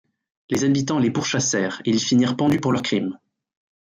Les 0.49 0.63
habitants 0.63 0.97
les 0.97 1.11
pourchassèrent 1.11 1.79
et 1.85 1.91
ils 1.91 2.01
finirent 2.01 2.35
pendus 2.35 2.59
pour 2.59 2.71
leurs 2.71 2.81
crimes. 2.81 3.19